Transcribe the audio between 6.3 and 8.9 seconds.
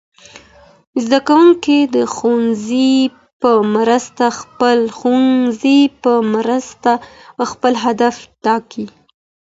مرسته خپل هدف ټاکي.